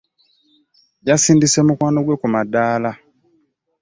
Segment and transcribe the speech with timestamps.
[1.07, 2.91] Yasindise mukwano gwe ku madaala.